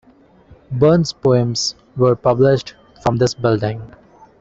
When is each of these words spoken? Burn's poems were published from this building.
Burn's 0.71 1.13
poems 1.13 1.75
were 1.95 2.15
published 2.15 2.73
from 3.03 3.17
this 3.17 3.35
building. 3.35 3.83